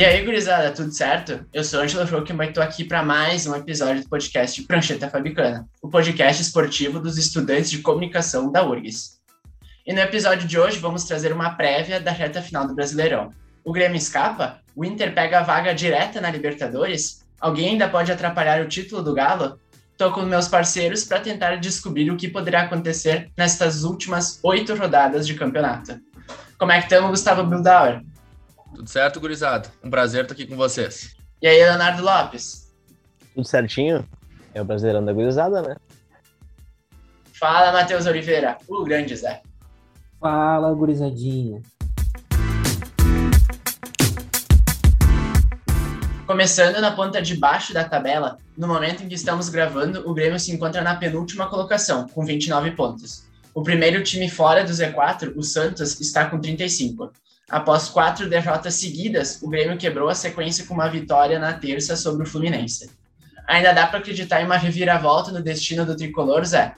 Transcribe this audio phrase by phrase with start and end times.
[0.00, 1.44] E aí, gurizada, tudo certo?
[1.52, 5.68] Eu sou Angela Joachim e estou aqui para mais um episódio do podcast Prancheta Fabicana,
[5.82, 9.20] o podcast esportivo dos estudantes de comunicação da URGS.
[9.86, 13.30] E no episódio de hoje vamos trazer uma prévia da reta final do Brasileirão.
[13.62, 14.62] O Grêmio escapa?
[14.74, 17.22] O Inter pega a vaga direta na Libertadores?
[17.38, 19.60] Alguém ainda pode atrapalhar o título do Galo?
[19.92, 25.26] Estou com meus parceiros para tentar descobrir o que poderá acontecer nestas últimas oito rodadas
[25.26, 26.00] de campeonato.
[26.58, 28.00] Como é que estamos, Gustavo Bildauer?
[28.80, 29.70] Tudo certo, gurizada?
[29.84, 31.14] Um prazer estar aqui com vocês.
[31.42, 32.72] E aí, Leonardo Lopes?
[33.34, 34.08] Tudo certinho?
[34.54, 35.76] É o Brasileirão da Gurizada, né?
[37.38, 39.42] Fala, Matheus Oliveira, o grande Zé.
[40.18, 41.60] Fala, gurizadinha.
[46.26, 50.40] Começando na ponta de baixo da tabela, no momento em que estamos gravando, o Grêmio
[50.40, 53.24] se encontra na penúltima colocação, com 29 pontos.
[53.52, 57.12] O primeiro time fora do Z4, o Santos, está com 35.
[57.50, 62.22] Após quatro derrotas seguidas, o Grêmio quebrou a sequência com uma vitória na terça sobre
[62.22, 62.88] o Fluminense.
[63.48, 66.76] Ainda dá para acreditar em uma reviravolta no destino do tricolor, Zé?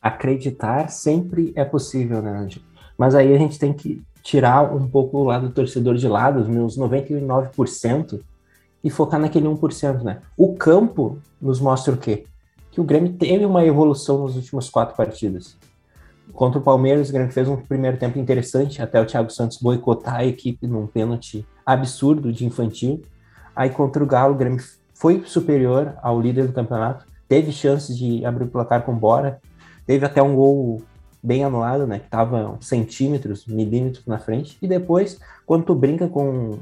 [0.00, 2.64] Acreditar sempre é possível, né, Ângelo?
[2.98, 6.40] Mas aí a gente tem que tirar um pouco o lado do torcedor de lado,
[6.40, 8.20] os meus 99%,
[8.82, 10.20] e focar naquele 1%, né?
[10.36, 12.24] O campo nos mostra o quê?
[12.72, 15.56] Que o Grêmio teve uma evolução nas últimas quatro partidas.
[16.34, 20.16] Contra o Palmeiras, o Grêmio fez um primeiro tempo interessante, até o Thiago Santos boicotar
[20.16, 23.02] a equipe num pênalti absurdo de infantil.
[23.54, 24.62] Aí contra o Galo, o Grêmio
[24.94, 29.40] foi superior ao líder do campeonato, teve chances de abrir o placar com Bora,
[29.86, 30.82] teve até um gol
[31.22, 34.58] bem anulado, né, que estava centímetros, milímetros na frente.
[34.60, 36.58] E depois, quando tu brinca com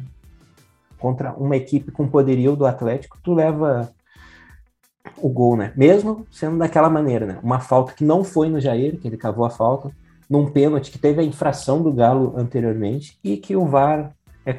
[0.98, 3.90] contra uma equipe com poderio do Atlético, tu leva
[5.16, 5.72] o gol, né?
[5.76, 7.38] Mesmo sendo daquela maneira, né?
[7.42, 9.90] Uma falta que não foi no Jair, que ele cavou a falta,
[10.28, 14.12] num pênalti que teve a infração do Galo anteriormente e que o VAR
[14.46, 14.56] é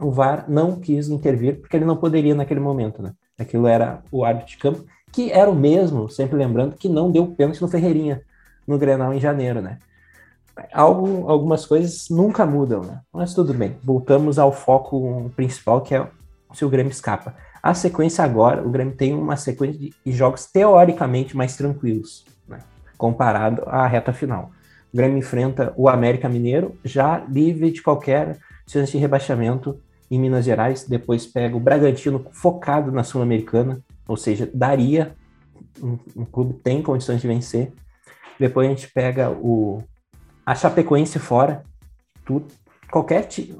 [0.00, 3.12] o VAR não quis intervir porque ele não poderia naquele momento, né?
[3.38, 7.26] Aquilo era o árbitro de campo, que era o mesmo, sempre lembrando que não deu
[7.26, 8.22] pênalti no Ferreirinha
[8.66, 9.78] no Grenal em janeiro, né?
[10.72, 13.00] Algo, algumas coisas nunca mudam, né?
[13.12, 13.76] Mas tudo bem.
[13.82, 16.06] Voltamos ao foco principal, que é
[16.52, 17.34] se o Grêmio escapa.
[17.64, 22.58] A sequência agora, o Grêmio tem uma sequência de jogos teoricamente mais tranquilos, né,
[22.98, 24.50] comparado à reta final.
[24.92, 28.38] O Grêmio enfrenta o América Mineiro, já livre de qualquer
[28.68, 29.80] chance de rebaixamento
[30.10, 30.84] em Minas Gerais.
[30.86, 35.14] Depois pega o Bragantino focado na Sul-Americana, ou seja, daria,
[35.82, 37.72] um, um, clube tem condições de vencer.
[38.38, 39.82] Depois a gente pega o
[40.44, 41.62] a Chapecoense fora,
[42.26, 42.44] tudo,
[42.90, 43.58] qualquer time,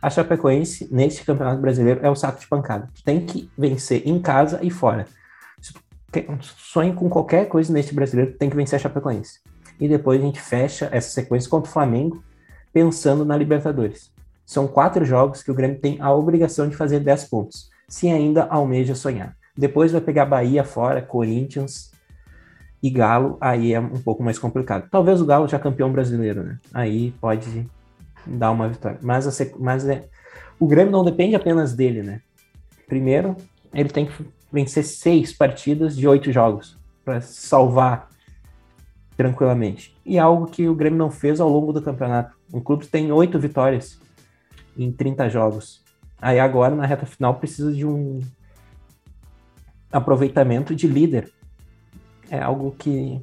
[0.00, 2.88] a Chapecoense, nesse Campeonato Brasileiro, é o saco de pancada.
[2.94, 5.06] Tu tem que vencer em casa e fora.
[5.60, 5.82] Se tu
[6.40, 9.40] sonha com qualquer coisa neste brasileiro, tu tem que vencer a Chapecoense.
[9.80, 12.22] E depois a gente fecha essa sequência contra o Flamengo,
[12.72, 14.12] pensando na Libertadores.
[14.46, 18.44] São quatro jogos que o Grêmio tem a obrigação de fazer 10 pontos, se ainda
[18.44, 19.36] almeja sonhar.
[19.56, 21.90] Depois vai pegar Bahia fora, Corinthians
[22.82, 24.88] e Galo, aí é um pouco mais complicado.
[24.90, 26.58] Talvez o Galo já campeão brasileiro, né?
[26.72, 27.68] Aí pode
[28.26, 28.98] dar uma vitória.
[29.02, 30.08] Mas, a, mas é,
[30.58, 32.20] o Grêmio não depende apenas dele, né?
[32.86, 33.36] Primeiro,
[33.72, 38.08] ele tem que vencer seis partidas de oito jogos para salvar
[39.16, 39.96] tranquilamente.
[40.04, 42.36] E algo que o Grêmio não fez ao longo do campeonato.
[42.52, 44.00] O clube tem oito vitórias
[44.76, 45.82] em 30 jogos.
[46.20, 48.20] Aí agora, na reta final, precisa de um
[49.92, 51.32] aproveitamento de líder.
[52.30, 53.20] É algo que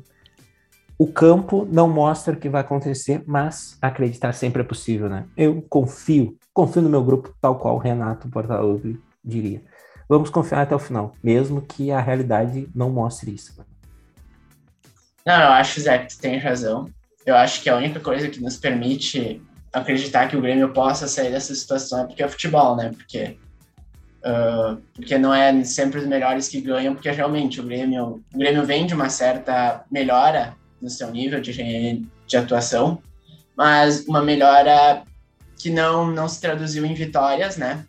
[0.97, 5.25] o campo não mostra o que vai acontecer, mas acreditar sempre é possível, né?
[5.35, 9.61] Eu confio, confio no meu grupo, tal qual o Renato Portaluppi diria.
[10.07, 13.53] Vamos confiar até o final, mesmo que a realidade não mostre isso.
[15.25, 16.87] Não, eu acho, Zé, que tu tem razão.
[17.25, 19.41] Eu acho que a única coisa que nos permite
[19.73, 22.91] acreditar que o Grêmio possa sair dessa situação é porque é futebol, né?
[22.95, 23.37] Porque,
[24.23, 28.63] uh, porque não é sempre os melhores que ganham, porque realmente o Grêmio, o Grêmio
[28.63, 30.55] vem de uma certa melhora
[30.85, 33.01] no seu nível de, de atuação,
[33.57, 35.01] mas uma melhora
[35.57, 37.83] que não, não se traduziu em vitórias, né?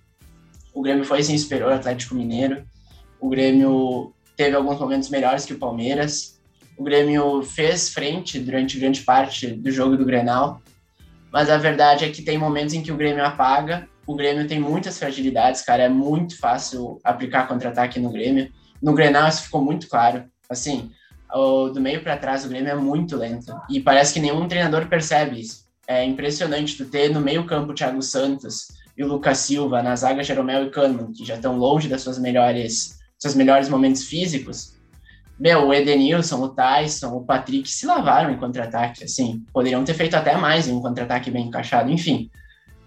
[0.72, 2.64] O Grêmio foi sim superior ao Atlético Mineiro,
[3.20, 6.40] o Grêmio teve alguns momentos melhores que o Palmeiras,
[6.78, 10.62] o Grêmio fez frente durante grande parte do jogo do Grenal,
[11.30, 14.58] mas a verdade é que tem momentos em que o Grêmio apaga, o Grêmio tem
[14.58, 18.50] muitas fragilidades, cara, é muito fácil aplicar contra-ataque no Grêmio.
[18.80, 20.92] No Grenal isso ficou muito claro, assim,
[21.32, 23.54] do meio para trás o Grêmio é muito lento.
[23.68, 25.66] E parece que nenhum treinador percebe isso.
[25.86, 29.94] É impressionante tu ter no meio campo o Thiago Santos e o Lucas Silva, na
[29.94, 34.74] zaga Jeromel e Kahneman, que já estão longe das suas melhores, seus melhores momentos físicos.
[35.38, 40.14] Meu, o Edenilson, o Tyson, o Patrick se lavaram em contra-ataque, assim, poderiam ter feito
[40.14, 42.30] até mais em um contra-ataque bem encaixado, enfim.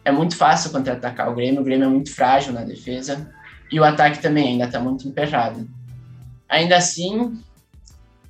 [0.04, 3.30] é muito fácil contra-atacar o Grêmio, o Grêmio é muito frágil na defesa,
[3.72, 5.70] e o ataque também ainda está muito emperrado.
[6.50, 7.40] Ainda assim,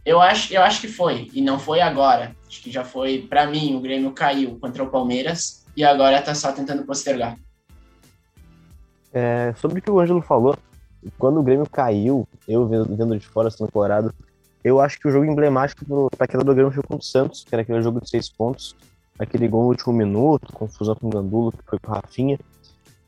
[0.10, 2.36] eu acho, eu acho que foi, e não foi agora.
[2.48, 6.34] Acho que já foi, para mim, o Grêmio caiu contra o Palmeiras e agora está
[6.34, 7.38] só tentando postergar.
[9.14, 10.58] É, sobre o que o Ângelo falou,
[11.20, 14.12] quando o Grêmio caiu, eu vendo de fora, sendo colorado,
[14.64, 15.86] eu acho que o jogo emblemático
[16.18, 18.76] para aquela do Grêmio foi contra o Santos, que era aquele jogo de seis pontos,
[19.20, 22.40] aquele gol no último minuto, confusão com o Gandulo, que foi com o Rafinha.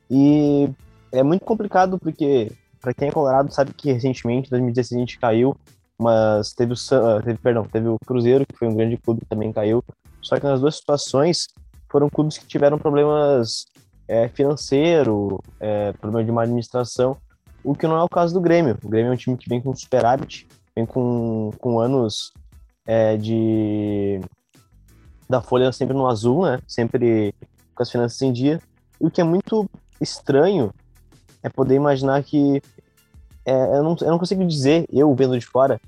[0.08, 0.70] E
[1.12, 5.20] é muito complicado porque, para quem é colorado, sabe que recentemente, em 2016, a gente
[5.20, 5.58] caiu,
[6.02, 9.28] mas teve o, ah, teve, perdão, teve o Cruzeiro, que foi um grande clube, que
[9.28, 9.84] também caiu.
[10.20, 11.48] Só que nas duas situações
[11.88, 13.66] foram clubes que tiveram problemas
[14.08, 17.18] é, financeiro, é, problema de má administração,
[17.64, 18.78] o que não é o caso do Grêmio.
[18.84, 22.34] O Grêmio é um time que vem com superávit, vem com, com anos
[22.86, 24.20] é, de
[25.30, 26.60] da folha sempre no azul, né?
[26.68, 27.34] Sempre
[27.76, 28.60] com as finanças em dia.
[29.00, 29.70] E o que é muito
[30.02, 30.74] estranho
[31.44, 32.62] é poder imaginar que
[33.46, 35.80] é, eu, não, eu não consigo dizer, eu vendo de fora,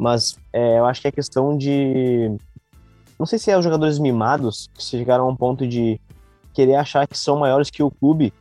[0.00, 2.34] mas é, eu acho que é questão de.
[3.18, 6.00] Não sei se é os jogadores mimados que chegaram a um ponto de
[6.54, 8.32] querer achar que são maiores que o clube.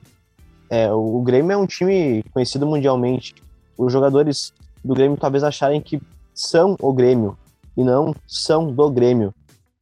[0.70, 3.36] É, o Grêmio é um time conhecido mundialmente.
[3.78, 4.54] Os jogadores
[4.86, 6.02] do Grêmio talvez acharem que
[6.34, 7.38] são o Grêmio
[7.76, 9.34] e não são do Grêmio.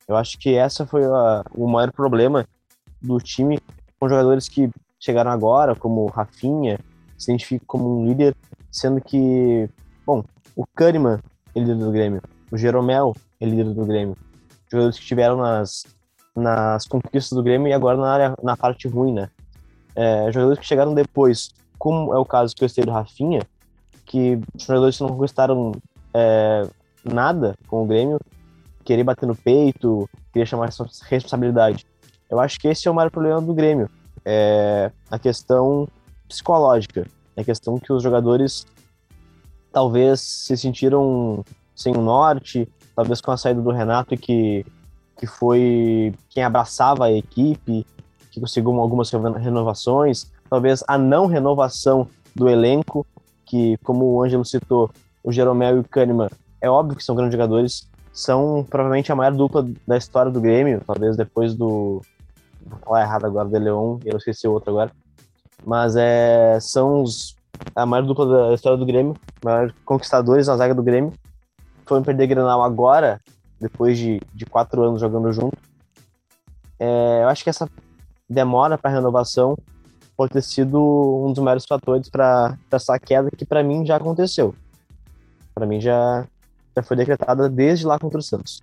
[0.07, 2.47] Eu acho que essa foi a, o maior problema
[3.00, 3.59] do time
[4.00, 4.68] com jogadores que
[5.00, 6.79] chegaram agora, como Rafinha,
[7.19, 8.35] se identifica como um líder,
[8.71, 9.69] sendo que,
[10.03, 10.24] bom,
[10.56, 11.19] o Kahneman
[11.57, 12.21] é líder do Grêmio,
[12.51, 14.15] o Jeromel é líder do Grêmio,
[14.71, 15.86] jogadores que estiveram nas,
[16.36, 19.30] nas conquistas do Grêmio e agora na, área, na parte ruim, né?
[19.95, 21.50] É, jogadores que chegaram depois,
[21.80, 23.42] como é o caso que eu citei do Rafinha,
[24.06, 25.71] que jogadores que não conquistaram
[26.13, 26.68] é,
[27.04, 28.19] nada com o Grêmio,
[28.86, 30.69] querer bater no peito, querer chamar
[31.10, 31.86] responsabilidade.
[32.30, 33.89] Eu acho que esse é o maior problema do Grêmio.
[34.24, 35.88] É a questão
[36.27, 37.07] psicológica.
[37.36, 38.65] É a questão que os jogadores
[39.72, 41.44] talvez se sentiram
[41.75, 44.66] sem o norte, talvez com a saída do Renato que,
[45.18, 47.86] que foi quem abraçava a equipe,
[48.31, 53.06] que conseguiu algumas renovações, talvez a não renovação do elenco,
[53.46, 54.90] que como o Ângelo citou,
[55.24, 56.30] o Jeromel e o Kahneman,
[56.62, 60.81] é óbvio que são grandes jogadores, são provavelmente a maior dupla da história do Grêmio,
[60.86, 62.02] talvez depois do.
[62.66, 64.92] Vou falar errado agora, do Leão, eu esqueci o outro agora.
[65.63, 67.36] Mas é, são os,
[67.75, 71.13] a maior dupla da história do Grêmio, maior conquistadores na zaga do Grêmio.
[71.86, 73.21] Foram perder Grenal agora,
[73.59, 75.57] depois de, de quatro anos jogando junto.
[76.80, 77.69] É, eu acho que essa
[78.30, 79.57] demora para renovação
[80.15, 84.53] pode ter sido um dos maiores fatores para essa queda que para mim já aconteceu.
[85.53, 86.27] Para mim já
[86.75, 88.62] já foi decretada desde lá contra o Santos.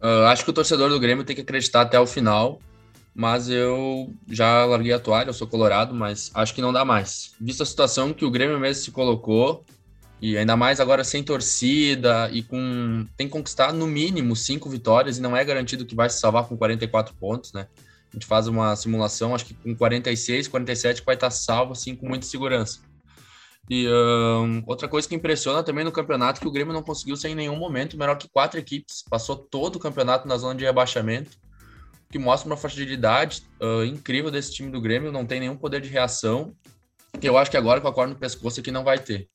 [0.00, 2.60] Uh, acho que o torcedor do Grêmio tem que acreditar até o final,
[3.14, 7.32] mas eu já larguei a toalha, eu sou colorado, mas acho que não dá mais.
[7.40, 9.64] Visto a situação que o Grêmio mesmo se colocou,
[10.22, 15.18] e ainda mais agora sem torcida e com tem que conquistar no mínimo cinco vitórias
[15.18, 17.66] e não é garantido que vai se salvar com 44 pontos, né?
[18.08, 22.06] A gente faz uma simulação, acho que com 46, 47 vai estar salvo assim com
[22.08, 22.80] muita segurança.
[23.68, 27.30] E um, outra coisa que impressiona também no campeonato que o Grêmio não conseguiu ser
[27.30, 29.02] em nenhum momento melhor que quatro equipes.
[29.08, 31.38] Passou todo o campeonato na zona de rebaixamento,
[32.12, 35.10] que mostra uma fragilidade uh, incrível desse time do Grêmio.
[35.10, 36.52] Não tem nenhum poder de reação.
[37.18, 39.28] Que eu acho que agora com a corda no pescoço aqui não vai ter.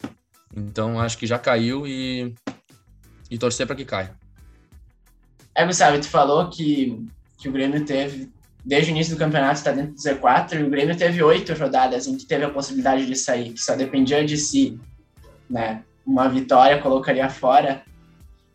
[0.55, 2.35] Então acho que já caiu e,
[3.31, 4.15] e torcer para que caia.
[5.55, 7.03] É, Gustavo, tu falou que,
[7.37, 8.31] que o Grêmio teve
[8.63, 12.05] desde o início do campeonato está dentro do Z4 e o Grêmio teve oito rodadas
[12.05, 14.77] em que teve a possibilidade de sair, que só dependia de si,
[15.49, 15.83] né?
[16.05, 17.81] Uma vitória colocaria fora,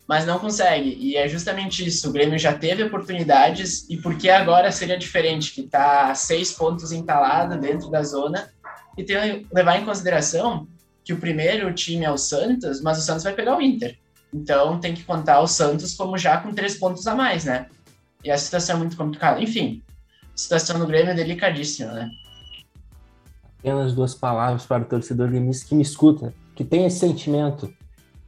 [0.07, 0.97] mas não consegue.
[0.99, 2.09] E é justamente isso.
[2.09, 5.53] O Grêmio já teve oportunidades e por que agora seria diferente?
[5.53, 8.49] Que está seis pontos entalado dentro da zona
[8.97, 10.67] e tem que levar em consideração
[11.03, 13.97] que o primeiro time é o Santos, mas o Santos vai pegar o Inter.
[14.33, 17.67] Então tem que contar o Santos como já com três pontos a mais, né?
[18.23, 19.41] E a situação é muito complicada.
[19.41, 19.83] Enfim,
[20.35, 22.09] situação do Grêmio é delicadíssima, né?
[23.59, 27.73] Apenas duas palavras para o torcedor gremista que me escuta, que tem esse sentimento,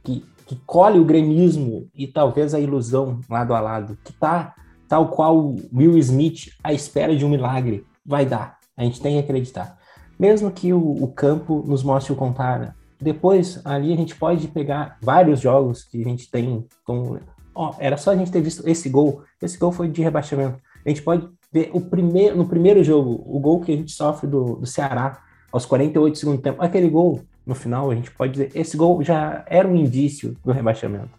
[0.02, 4.54] que, que colhe o gremismo e talvez a ilusão lado a lado, que tá
[4.88, 7.84] tal qual Will Smith à espera de um milagre.
[8.04, 9.76] Vai dar, a gente tem que acreditar.
[10.18, 12.72] Mesmo que o, o campo nos mostre o contrário.
[12.98, 16.64] Depois, ali a gente pode pegar vários jogos que a gente tem.
[16.84, 17.18] Com,
[17.54, 19.22] ó, era só a gente ter visto esse gol.
[19.42, 20.58] Esse gol foi de rebaixamento.
[20.84, 24.26] A gente pode ver o primeiro, no primeiro jogo, o gol que a gente sofre
[24.28, 25.20] do, do Ceará
[25.52, 29.02] aos 48 do segundo tempo, aquele gol no final, a gente pode dizer, esse gol
[29.02, 31.10] já era um indício do rebaixamento.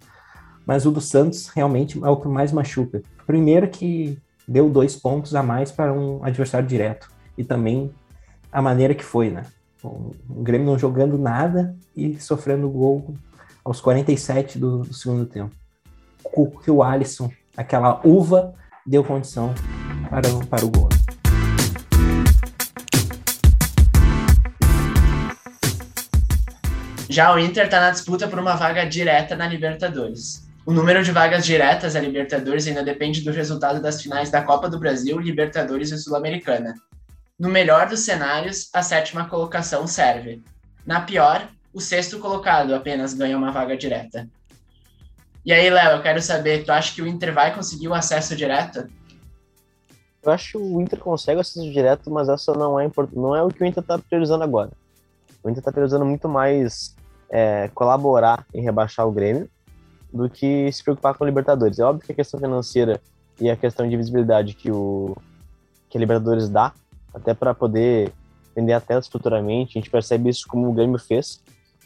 [0.66, 3.02] Mas o do Santos realmente é o que mais machuca.
[3.26, 7.10] Primeiro que deu dois pontos a mais para um adversário direto.
[7.38, 7.90] E também
[8.52, 9.46] a maneira que foi, né?
[9.82, 13.14] O Grêmio não jogando nada e sofrendo gol
[13.64, 15.52] aos 47 do, do segundo tempo.
[16.34, 18.54] O que o Alisson, aquela uva,
[18.86, 19.54] deu condição
[20.10, 20.90] para, para o gol.
[27.18, 30.48] Já o Inter está na disputa por uma vaga direta na Libertadores.
[30.64, 34.70] O número de vagas diretas à Libertadores ainda depende do resultado das finais da Copa
[34.70, 36.76] do Brasil, Libertadores e Sul-Americana.
[37.40, 40.44] No melhor dos cenários, a sétima colocação serve.
[40.86, 44.30] Na pior, o sexto colocado apenas ganha uma vaga direta.
[45.44, 48.36] E aí, Léo, eu quero saber, tu acha que o Inter vai conseguir o acesso
[48.36, 48.88] direto?
[50.22, 53.42] Eu acho que o Inter consegue o acesso direto, mas essa não é, não é
[53.42, 54.70] o que o Inter está priorizando agora.
[55.44, 56.96] O Inter está priorizando muito mais
[57.30, 59.50] é, colaborar em rebaixar o Grêmio
[60.12, 61.80] do que se preocupar com a Libertadores.
[61.80, 63.02] É óbvio que a questão financeira
[63.40, 65.16] e a questão de visibilidade que, o,
[65.90, 66.74] que a Libertadores dá,
[67.14, 68.12] até para poder
[68.56, 71.44] vender até futuramente, a gente percebe isso como o Grêmio fez,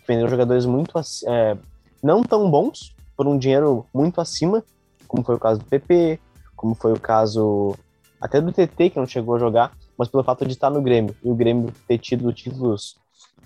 [0.07, 0.93] vendeu jogadores muito
[1.27, 1.57] é,
[2.01, 4.63] não tão bons, por um dinheiro muito acima,
[5.07, 6.19] como foi o caso do PP,
[6.55, 7.75] como foi o caso
[8.19, 11.15] até do TT, que não chegou a jogar, mas pelo fato de estar no Grêmio
[11.23, 12.95] e o Grêmio ter tido títulos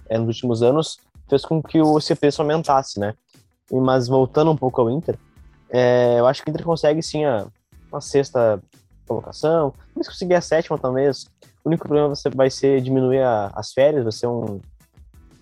[0.08, 1.00] é, nos últimos anos,
[1.30, 3.14] fez com que o preço aumentasse, né?
[3.72, 5.18] Mas voltando um pouco ao Inter,
[5.70, 7.48] é, eu acho que o Inter consegue sim a,
[7.92, 8.62] uma sexta
[9.08, 11.26] colocação, mas conseguir a sétima talvez.
[11.64, 14.60] O único problema vai ser diminuir a, as férias, vai ser um,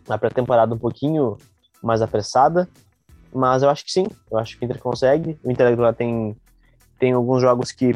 [0.07, 1.37] uma pré-temporada um pouquinho
[1.81, 2.67] mais apressada,
[3.33, 5.37] mas eu acho que sim, eu acho que o Inter consegue.
[5.43, 6.35] O Inter agora tem,
[6.99, 7.95] tem alguns jogos que,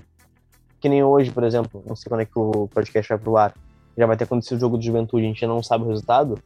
[0.79, 3.53] que nem hoje, por exemplo, não sei quando é que o podcast vai pro ar,
[3.97, 6.37] já vai ter acontecido o jogo de juventude, a gente não sabe o resultado,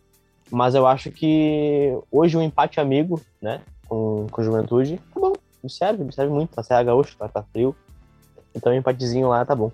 [0.51, 5.69] mas eu acho que hoje um empate amigo, né, com, com juventude, tá bom, me
[5.69, 6.59] serve, me serve muito.
[6.59, 7.73] A Serra Gaúcha tá, tá frio,
[8.53, 9.71] então um empatezinho lá tá bom.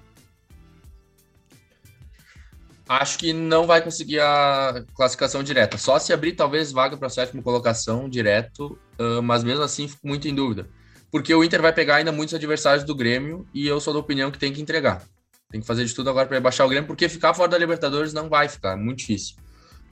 [2.88, 5.78] Acho que não vai conseguir a classificação direta.
[5.78, 10.08] Só se abrir talvez vaga para a sétima colocação direto, uh, mas mesmo assim fico
[10.08, 10.70] muito em dúvida.
[11.12, 14.32] Porque o Inter vai pegar ainda muitos adversários do Grêmio e eu sou da opinião
[14.32, 15.04] que tem que entregar.
[15.50, 18.14] Tem que fazer de tudo agora para baixar o Grêmio, porque ficar fora da Libertadores
[18.14, 19.36] não vai ficar, é muito difícil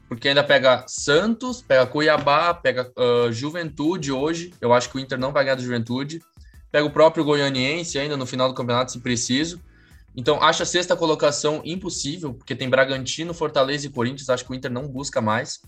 [0.08, 4.54] porque ainda pega Santos, pega Cuiabá, pega uh, Juventude hoje.
[4.62, 6.22] Eu acho que o Inter não vai ganhar do Juventude.
[6.72, 9.60] Pega o próprio Goianiense ainda no final do campeonato, se preciso.
[10.16, 14.30] Então, acho a sexta colocação impossível, porque tem Bragantino, Fortaleza e Corinthians.
[14.30, 15.62] Acho que o Inter não busca mais.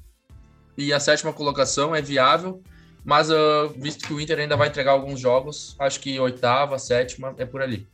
[0.78, 2.62] E a sétima colocação é viável,
[3.04, 7.34] mas uh, visto que o Inter ainda vai entregar alguns jogos, acho que oitava, sétima
[7.38, 7.88] é por ali.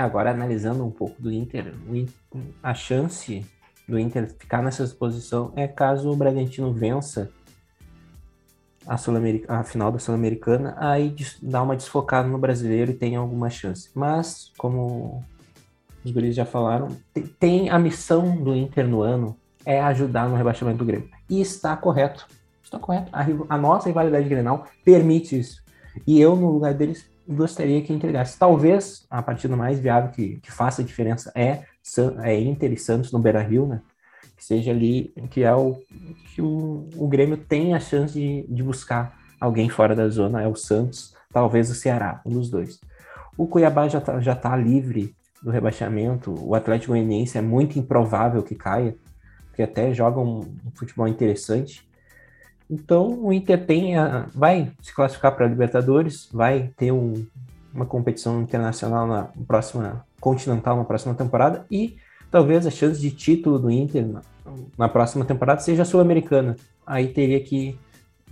[0.00, 1.72] Agora analisando um pouco do Inter,
[2.62, 3.44] a chance
[3.88, 7.30] do Inter ficar nessa posição é caso o Bragantino vença
[8.86, 8.96] a,
[9.48, 13.90] a final da Sul-Americana, aí dá uma desfocada no brasileiro e tem alguma chance.
[13.94, 15.24] Mas, como
[16.04, 16.88] os guris já falaram,
[17.38, 21.08] tem a missão do Inter no ano é ajudar no rebaixamento do Grêmio.
[21.28, 22.26] E está correto.
[22.62, 23.08] Está correto.
[23.12, 25.62] A, a nossa rivalidade Grenal permite isso.
[26.06, 28.38] E eu, no lugar deles, gostaria que entregasse.
[28.38, 31.62] Talvez a partida mais viável que, que faça a diferença é,
[32.22, 33.80] é Inter e Santos no Beira Rio, né?
[34.36, 35.80] Que seja ali, que é o
[36.34, 40.48] que o, o Grêmio tem a chance de, de buscar alguém fora da zona, é
[40.48, 42.80] o Santos, talvez o Ceará, um dos dois.
[43.36, 48.42] O Cuiabá já está já tá livre do rebaixamento, o Atlético Goianiense é muito improvável
[48.42, 48.96] que caia,
[49.46, 51.86] porque até joga um, um futebol interessante.
[52.68, 57.24] Então o Inter tem a, vai se classificar para a Libertadores, vai ter um,
[57.72, 61.98] uma competição internacional na próxima continental na próxima temporada e
[62.30, 64.22] talvez a chance de título do Inter na,
[64.78, 66.56] na próxima temporada seja sul-americana.
[66.86, 67.78] Aí teria que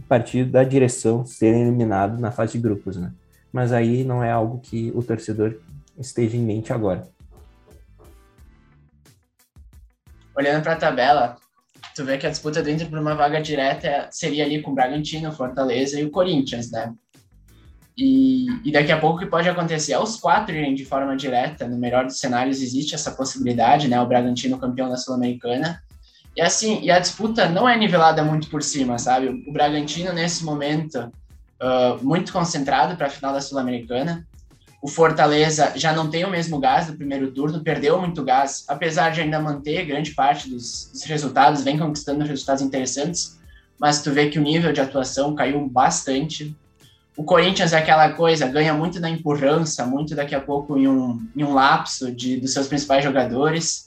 [0.08, 3.12] partir da direção ser eliminado na fase de grupos, né?
[3.52, 5.58] Mas aí não é algo que o torcedor
[5.98, 7.06] esteja em mente agora.
[10.34, 11.36] Olhando para a tabela,
[11.94, 15.32] tu vê que a disputa dentro de uma vaga direta seria ali com o Bragantino,
[15.32, 16.92] Fortaleza e o Corinthians, né?
[17.96, 19.96] E, e daqui a pouco o que pode acontecer?
[19.96, 24.00] Os quatro irem de forma direta, no melhor dos cenários existe essa possibilidade, né?
[24.00, 25.82] O Bragantino campeão da Sul-Americana.
[26.34, 29.28] E assim, e a disputa não é nivelada muito por cima, sabe?
[29.46, 31.12] O Bragantino, nesse momento,
[31.60, 34.26] uh, muito concentrado para a final da Sul-Americana.
[34.82, 39.10] O Fortaleza já não tem o mesmo gás do primeiro turno, perdeu muito gás, apesar
[39.10, 43.38] de ainda manter grande parte dos, dos resultados, vem conquistando resultados interessantes,
[43.78, 46.52] mas tu vê que o nível de atuação caiu bastante.
[47.16, 51.24] O Corinthians é aquela coisa, ganha muito na empurrança, muito daqui a pouco em um,
[51.36, 53.86] em um lapso de, dos seus principais jogadores.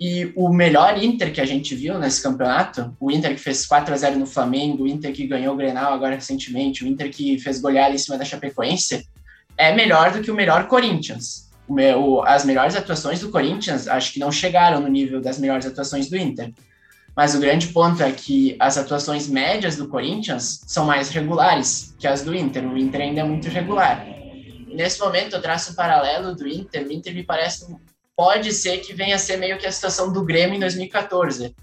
[0.00, 3.92] E o melhor Inter que a gente viu nesse campeonato, o Inter que fez 4
[3.92, 7.38] a 0 no Flamengo, o Inter que ganhou o Grenal agora recentemente, o Inter que
[7.38, 9.06] fez goleada em cima da Chapecoense,
[9.56, 11.50] é melhor do que o melhor Corinthians.
[11.68, 15.66] O meu, as melhores atuações do Corinthians acho que não chegaram no nível das melhores
[15.66, 16.52] atuações do Inter.
[17.14, 22.06] Mas o grande ponto é que as atuações médias do Corinthians são mais regulares que
[22.06, 22.66] as do Inter.
[22.66, 24.04] O Inter ainda é muito regular.
[24.66, 26.86] nesse momento, eu traço um paralelo do Inter.
[26.86, 27.66] O Inter me parece
[28.16, 31.54] pode ser que venha a ser meio que a situação do Grêmio em 2014,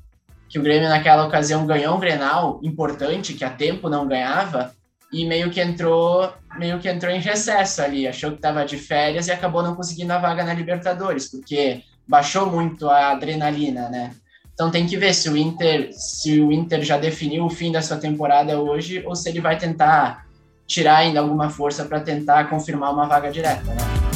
[0.47, 4.73] que o Grêmio naquela ocasião ganhou um Grenal importante que há tempo não ganhava
[5.11, 9.27] e meio que entrou meio que entrou em recesso ali, achou que estava de férias
[9.27, 14.11] e acabou não conseguindo a vaga na Libertadores, porque baixou muito a adrenalina, né?
[14.53, 17.81] Então tem que ver se o Inter se o Inter já definiu o fim da
[17.81, 20.25] sua temporada hoje ou se ele vai tentar
[20.67, 24.08] tirar ainda alguma força para tentar confirmar uma vaga direta, né?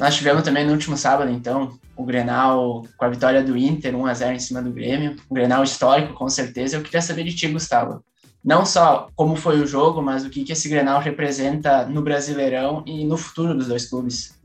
[0.00, 4.06] Nós tivemos também no último sábado, então, o Grenal com a vitória do Inter, 1
[4.06, 5.14] a 0 em cima do Grêmio.
[5.30, 6.74] Um Grenal histórico, com certeza.
[6.78, 8.02] Eu queria saber de ti, Gustavo.
[8.42, 12.82] Não só como foi o jogo, mas o que, que esse Grenal representa no Brasileirão
[12.86, 14.40] e no futuro dos dois clubes.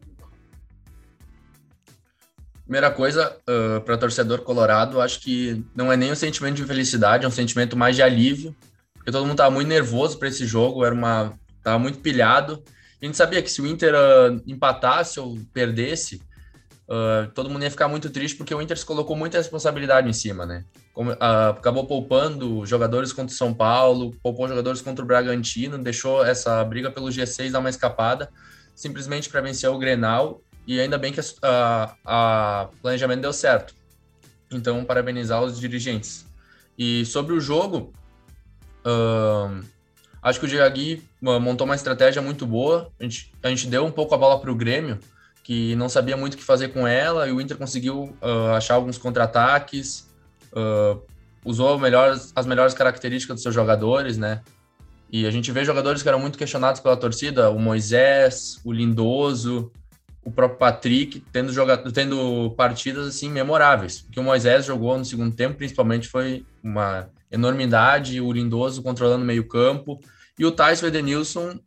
[2.63, 7.23] Primeira coisa, uh, para torcedor colorado, acho que não é nem um sentimento de felicidade,
[7.23, 8.53] é um sentimento mais de alívio,
[8.95, 11.31] porque todo mundo estava muito nervoso para esse jogo, era uma,
[11.63, 12.61] tava muito pilhado,
[13.05, 16.21] a gente sabia que se o Inter uh, empatasse ou perdesse,
[16.89, 20.13] uh, todo mundo ia ficar muito triste porque o Inter se colocou muita responsabilidade em
[20.13, 20.65] cima, né?
[20.91, 26.25] Como, uh, acabou poupando jogadores contra o São Paulo, poupou jogadores contra o Bragantino, deixou
[26.25, 28.27] essa briga pelo G6 dar uma escapada,
[28.73, 33.75] simplesmente para vencer o Grenal, e ainda bem que o planejamento deu certo.
[34.51, 36.25] Então, parabenizar os dirigentes.
[36.75, 37.93] E sobre o jogo,
[38.83, 39.63] uh,
[40.25, 42.91] Acho que o Diagui montou uma estratégia muito boa.
[42.99, 44.97] A gente, a gente deu um pouco a bola para o Grêmio,
[45.43, 48.73] que não sabia muito o que fazer com ela, e o Inter conseguiu uh, achar
[48.73, 50.09] alguns contra-ataques,
[50.51, 50.99] uh,
[51.45, 54.41] usou melhor, as melhores características dos seus jogadores, né?
[55.11, 59.71] E a gente vê jogadores que eram muito questionados pela torcida, o Moisés, o Lindoso,
[60.23, 63.99] o próprio Patrick, tendo, jogado, tendo partidas assim memoráveis.
[63.99, 69.23] O que o Moisés jogou no segundo tempo, principalmente, foi uma enormidade, o Lindoso controlando
[69.23, 69.99] meio campo,
[70.37, 71.59] e o Tyson Edenilson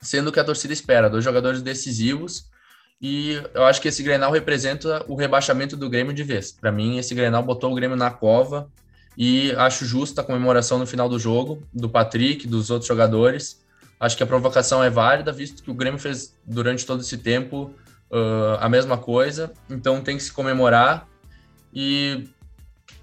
[0.00, 2.48] sendo o que a torcida espera, dois jogadores decisivos.
[3.00, 6.52] E eu acho que esse Grenal representa o rebaixamento do Grêmio de vez.
[6.52, 8.70] Para mim, esse Grenal botou o Grêmio na cova
[9.16, 13.62] e acho justa a comemoração no final do jogo, do Patrick, dos outros jogadores.
[13.98, 17.74] Acho que a provocação é válida, visto que o Grêmio fez durante todo esse tempo
[18.10, 21.08] uh, a mesma coisa, então tem que se comemorar
[21.72, 22.28] e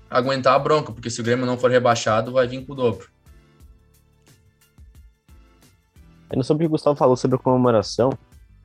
[0.10, 3.12] aguentar a bronca, porque se o Grêmio não for rebaixado, vai vir com o dobro.
[6.36, 8.12] Não sobre o que o Gustavo falou sobre a comemoração.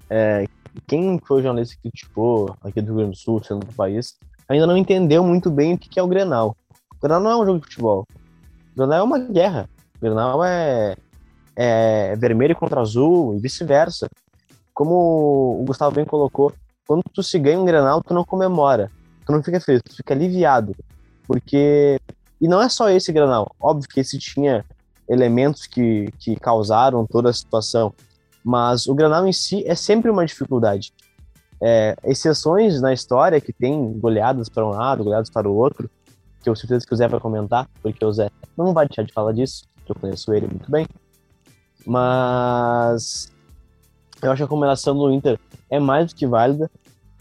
[0.09, 0.47] É,
[0.87, 4.17] quem foi o jornalista que criticou aqui do Rio Grande do Sul, sendo do país,
[4.49, 6.57] ainda não entendeu muito bem o que é o Grenal.
[6.97, 8.07] O Grenal não é um jogo de futebol.
[8.73, 9.69] O Grenal é uma guerra.
[9.97, 10.97] O Grenal é,
[11.57, 14.09] é vermelho contra azul e vice-versa.
[14.73, 16.53] Como o Gustavo bem colocou,
[16.87, 18.91] quando tu se ganha um Grenal, tu não comemora.
[19.27, 20.75] Tu não fica feliz, tu fica aliviado.
[21.27, 22.01] Porque...
[22.41, 23.51] E não é só esse Grenal.
[23.61, 24.65] Óbvio que esse tinha
[25.09, 27.93] elementos que, que causaram toda a situação,
[28.45, 30.93] mas o Granal em si é sempre uma dificuldade.
[31.61, 35.91] É, exceções na história que tem goleadas para um lado, goleadas para o outro,
[36.43, 39.13] que eu certeza que o Zé vai comentar, porque o Zé não vai deixar de
[39.13, 40.87] falar disso, eu conheço ele muito bem.
[41.85, 43.33] Mas
[44.23, 45.39] eu acho que a combinação do Inter
[45.71, 46.71] é mais do que válida.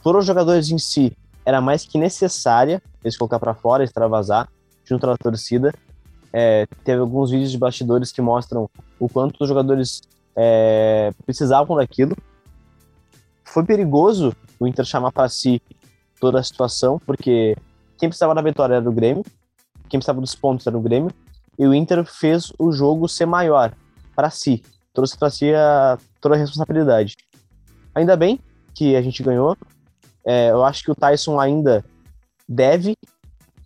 [0.03, 4.49] Por os jogadores em si, era mais que necessária eles colocar para fora, extravasar
[4.83, 5.73] junto à torcida,
[6.33, 10.01] é, teve alguns vídeos de bastidores que mostram o quanto os jogadores
[10.35, 12.15] é, precisavam daquilo.
[13.43, 15.61] Foi perigoso o Inter chamar para si
[16.19, 17.55] toda a situação, porque
[17.97, 19.23] quem precisava da vitória era o Grêmio,
[19.89, 21.11] quem precisava dos pontos era o Grêmio,
[21.57, 23.73] e o Inter fez o jogo ser maior
[24.15, 24.63] para si,
[24.93, 27.15] trouxe para si a, toda a responsabilidade.
[27.95, 28.39] Ainda bem
[28.75, 29.57] que a gente ganhou.
[30.23, 31.83] É, eu acho que o Tyson ainda
[32.47, 32.95] deve,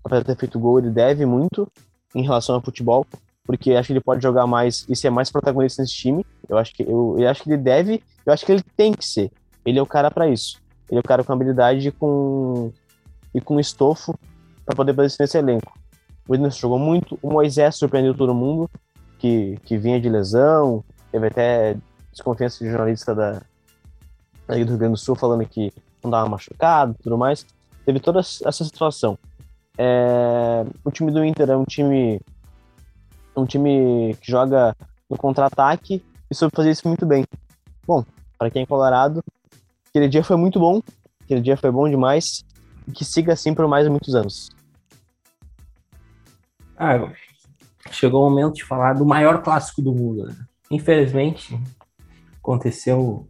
[0.03, 1.67] apesar de ter feito gol, ele deve muito,
[2.15, 3.05] em relação ao futebol,
[3.45, 6.25] porque acho que ele pode jogar mais e ser mais protagonista nesse time.
[6.47, 9.05] Eu acho que eu, eu acho que ele deve, eu acho que ele tem que
[9.05, 9.31] ser.
[9.65, 10.59] Ele é o cara para isso.
[10.89, 12.71] Ele é o cara com habilidade com
[13.33, 14.17] e com estofo
[14.65, 15.77] para poder fazer nesse elenco.
[16.27, 18.69] O Edson jogou muito, o Moisés surpreendeu todo mundo,
[19.17, 21.77] que, que vinha de lesão, teve até
[22.11, 23.41] desconfiança de jornalista da,
[24.47, 25.71] da do Rio Grande do Sul falando que
[26.03, 27.45] não dava machucado tudo mais.
[27.85, 29.17] Teve toda essa situação.
[29.83, 32.21] É, o time do Inter é um time
[33.35, 34.77] um time que joga
[35.09, 37.25] no contra-ataque e soube fazer isso muito bem.
[37.87, 38.05] Bom,
[38.37, 39.23] para quem é colorado,
[39.89, 40.83] aquele dia foi muito bom,
[41.23, 42.45] aquele dia foi bom demais
[42.87, 44.51] e que siga assim por mais muitos anos.
[46.77, 47.11] Ah,
[47.89, 50.27] chegou o momento de falar do maior clássico do mundo.
[50.27, 50.35] Né?
[50.69, 51.59] Infelizmente,
[52.37, 53.27] aconteceu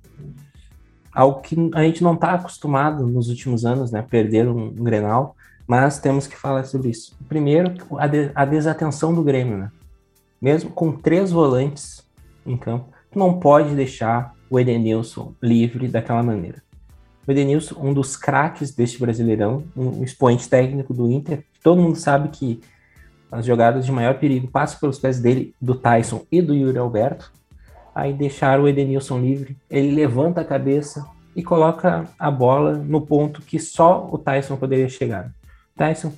[1.14, 4.02] algo que a gente não está acostumado nos últimos anos, né?
[4.02, 5.36] Perder um, um, Grenal,
[5.67, 7.15] mas temos que falar sobre isso.
[7.28, 9.71] Primeiro, a, de, a desatenção do Grêmio, né?
[10.41, 12.04] Mesmo com três volantes
[12.45, 16.62] em campo, não pode deixar o Edenilson livre daquela maneira.
[17.28, 22.30] O Edenilson, um dos craques deste Brasileirão, um expoente técnico do Inter, todo mundo sabe
[22.30, 22.60] que
[23.32, 27.32] as jogadas de maior perigo passam pelos pés dele, do Tyson e do Yuri Alberto.
[27.95, 33.41] Aí deixaram o Edenilson livre, ele levanta a cabeça e coloca a bola no ponto
[33.41, 35.32] que só o Tyson poderia chegar.
[35.82, 36.13] Tyson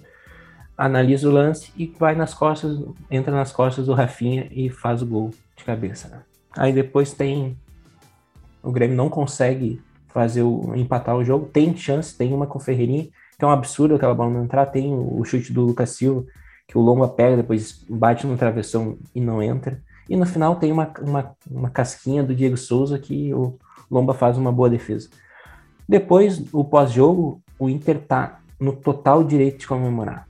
[0.78, 2.78] analisa o lance e vai nas costas,
[3.10, 6.26] entra nas costas do Rafinha e faz o gol de cabeça.
[6.58, 7.58] Aí depois tem
[8.62, 12.62] o Grêmio não consegue fazer o empatar o jogo, tem chance, tem uma com o
[12.62, 16.26] Ferreirinha, que é um absurdo aquela bola não entrar, tem o chute do Lucas Silva,
[16.68, 19.82] que o Lomba pega, depois bate no travessão e não entra.
[20.10, 23.58] E no final tem uma, uma, uma casquinha do Diego Souza que o
[23.90, 25.10] Lomba faz uma boa defesa.
[25.88, 30.28] Depois, o pós-jogo, o Inter tá no total direito de comemorar.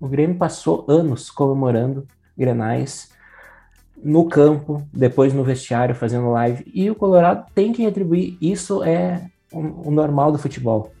[0.00, 2.06] O Grêmio passou anos comemorando
[2.36, 3.10] Grenais
[4.02, 6.70] no campo, depois no vestiário, fazendo live.
[6.74, 8.36] E o Colorado tem que retribuir.
[8.40, 10.92] Isso é o, normal do futebol.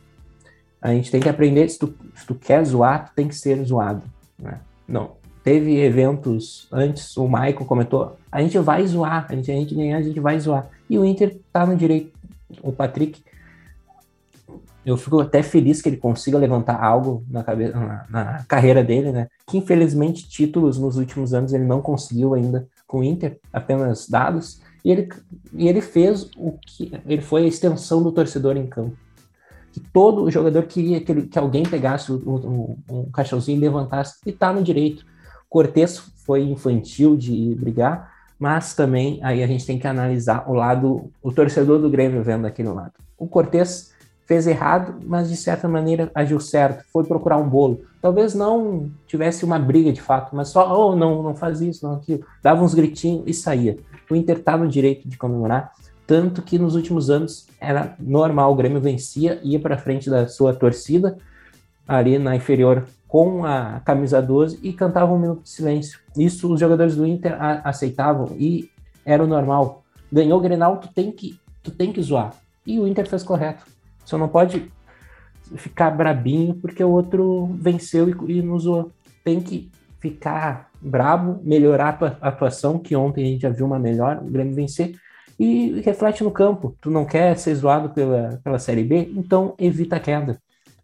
[0.80, 1.68] A gente tem que aprender.
[1.68, 4.02] Se tu, se tu quer zoar, tu tem que ser zoado.
[4.38, 4.58] Né?
[4.88, 5.12] Não.
[5.42, 9.98] Teve eventos antes, o Michael comentou: a gente vai zoar, a gente, a gente ganhar,
[9.98, 10.70] a gente vai zoar.
[10.88, 12.18] E o Inter tá no direito.
[12.62, 13.22] O Patrick
[14.84, 19.12] eu fico até feliz que ele consiga levantar algo na, cabeça, na, na, carreira dele,
[19.12, 19.28] né?
[19.46, 24.60] Que infelizmente títulos nos últimos anos ele não conseguiu ainda com o Inter, apenas dados.
[24.84, 25.08] E ele,
[25.54, 28.96] e ele fez o que ele foi a extensão do torcedor em campo.
[29.72, 32.76] Que todo jogador queria que, ele, que alguém pegasse um,
[33.12, 35.04] caixãozinho e levantasse, e tá no direito.
[35.48, 41.10] Cortes foi infantil de brigar, mas também aí a gente tem que analisar o lado,
[41.22, 42.92] o torcedor do Grêmio vendo aquele lado.
[43.18, 43.93] O Cortes
[44.26, 47.82] fez errado, mas de certa maneira agiu certo, foi procurar um bolo.
[48.00, 51.96] Talvez não tivesse uma briga de fato, mas só, oh, não, não faz isso, não
[51.96, 52.24] aquilo.
[52.42, 53.78] Dava uns gritinhos e saía.
[54.10, 55.72] O Inter tá no direito de comemorar,
[56.06, 60.54] tanto que nos últimos anos era normal, o Grêmio vencia, ia para frente da sua
[60.54, 61.16] torcida,
[61.86, 66.00] ali na inferior com a camisa 12 e cantava um minuto de silêncio.
[66.16, 68.70] Isso os jogadores do Inter aceitavam e
[69.04, 69.84] era o normal.
[70.10, 72.34] Ganhou o Grenal, tu tem que, tu tem que zoar.
[72.66, 73.64] E o Inter fez correto
[74.04, 74.70] só não pode
[75.56, 78.92] ficar brabinho porque o outro venceu e, e nos zoou.
[79.22, 84.18] Tem que ficar brabo, melhorar a atuação, que ontem a gente já viu uma melhor,
[84.18, 84.94] o Grêmio vencer,
[85.38, 86.76] e reflete no campo.
[86.80, 90.38] Tu não quer ser zoado pela, pela Série B, então evita a queda.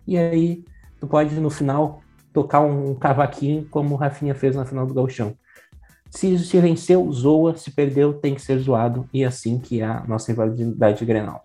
[0.06, 0.64] E aí
[0.98, 2.00] tu pode no final
[2.32, 5.34] tocar um cavaquinho como o Rafinha fez na final do Gauchão.
[6.10, 9.84] Se, se venceu, zoa, se perdeu, tem que ser zoado, e é assim que é
[9.84, 11.44] a nossa rivalidade Grenal.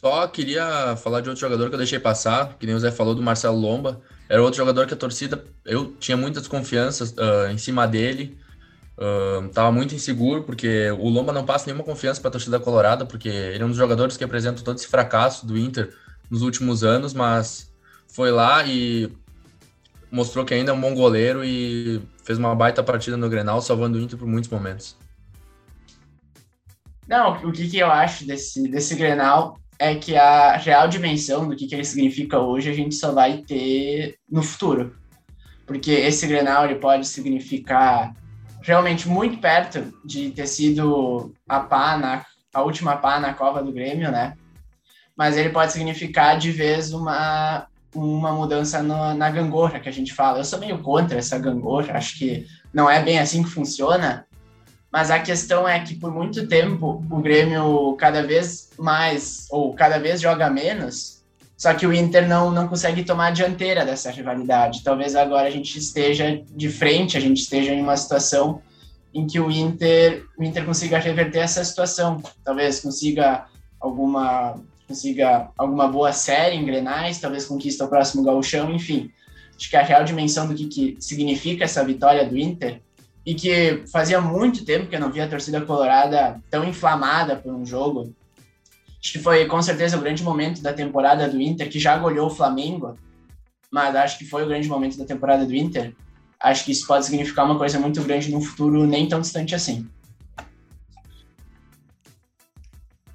[0.00, 3.16] Só queria falar de outro jogador que eu deixei passar, que nem o Zé falou,
[3.16, 4.00] do Marcelo Lomba.
[4.28, 8.38] Era outro jogador que a torcida, eu tinha muita desconfiança uh, em cima dele.
[8.96, 13.04] Uh, tava muito inseguro, porque o Lomba não passa nenhuma confiança para a torcida colorada,
[13.04, 15.92] porque ele é um dos jogadores que apresenta todo esse fracasso do Inter
[16.30, 17.68] nos últimos anos, mas
[18.06, 19.12] foi lá e
[20.12, 23.98] mostrou que ainda é um bom goleiro e fez uma baita partida no Grenal, salvando
[23.98, 24.96] o Inter por muitos momentos.
[27.08, 31.54] Não, o que, que eu acho desse, desse Grenal é que a real dimensão do
[31.54, 34.96] que, que ele significa hoje a gente só vai ter no futuro.
[35.66, 38.14] Porque esse Grenal ele pode significar
[38.62, 43.72] realmente muito perto de ter sido a pá na, a última pá na cova do
[43.72, 44.34] Grêmio, né?
[45.16, 50.12] Mas ele pode significar de vez uma, uma mudança no, na gangorra que a gente
[50.12, 50.38] fala.
[50.38, 54.26] Eu sou meio contra essa gangorra, acho que não é bem assim que funciona,
[54.92, 59.98] mas a questão é que por muito tempo o Grêmio cada vez mais ou cada
[59.98, 61.18] vez joga menos,
[61.56, 64.82] só que o Inter não, não consegue tomar a dianteira dessa rivalidade.
[64.84, 68.62] Talvez agora a gente esteja de frente, a gente esteja em uma situação
[69.12, 72.22] em que o Inter, o Inter consiga reverter essa situação.
[72.44, 73.46] Talvez consiga
[73.80, 74.54] alguma
[74.86, 79.10] consiga alguma boa série em Grenais, talvez conquista o próximo gauchão, enfim.
[79.54, 82.80] Acho que a real dimensão do que, que significa essa vitória do Inter
[83.28, 87.52] e que fazia muito tempo que eu não via a torcida colorada tão inflamada por
[87.52, 88.14] um jogo.
[88.98, 92.28] Acho que foi com certeza o grande momento da temporada do Inter, que já goleou
[92.28, 92.96] o Flamengo,
[93.70, 95.94] mas acho que foi o grande momento da temporada do Inter.
[96.40, 99.86] Acho que isso pode significar uma coisa muito grande no futuro nem tão distante assim.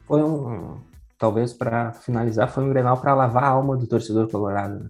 [0.05, 0.79] Foi um,
[1.17, 4.75] talvez para finalizar, foi um Grenal para lavar a alma do torcedor colorado.
[4.75, 4.89] Né?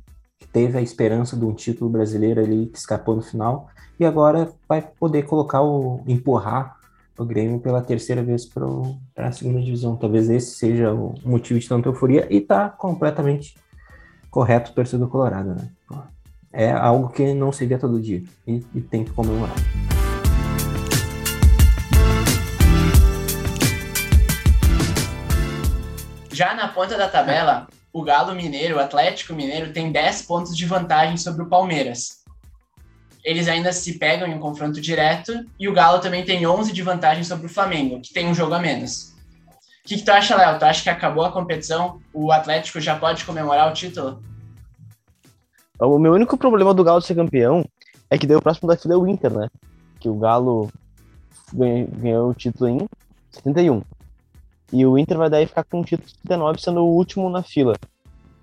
[0.51, 4.81] teve a esperança de um título brasileiro ali que escapou no final e agora vai
[4.81, 6.77] poder colocar o empurrar
[7.17, 8.65] o Grêmio pela terceira vez para
[9.17, 9.95] a segunda divisão.
[9.95, 13.55] Talvez esse seja o motivo de tanta euforia e está completamente
[14.31, 15.69] correto o torcedor colorado, né?
[16.51, 19.55] É algo que não se vê todo dia e, e tem que comemorar.
[26.31, 30.65] Já na ponta da tabela, o Galo Mineiro, o Atlético Mineiro, tem 10 pontos de
[30.65, 32.22] vantagem sobre o Palmeiras.
[33.23, 36.81] Eles ainda se pegam em um confronto direto e o Galo também tem 11 de
[36.81, 39.13] vantagem sobre o Flamengo, que tem um jogo a menos.
[39.83, 40.59] O que, que tu acha, Léo?
[40.59, 41.99] Tu acha que acabou a competição?
[42.13, 44.21] O Atlético já pode comemorar o título?
[45.79, 47.65] O meu único problema do Galo ser campeão
[48.09, 49.49] é que deu o próximo da fila é o Inter, né?
[49.99, 50.69] Que o Galo
[51.53, 52.87] ganhou o título em
[53.31, 53.81] 71.
[54.71, 57.75] E o Inter vai daí ficar com o título 39, sendo o último na fila.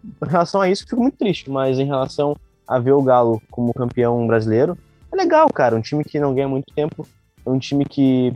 [0.04, 2.36] Em relação a isso, fico muito triste, mas em relação
[2.70, 4.78] a ver o Galo como campeão brasileiro,
[5.12, 5.74] é legal, cara.
[5.74, 7.04] Um time que não ganha muito tempo,
[7.44, 8.32] é um time que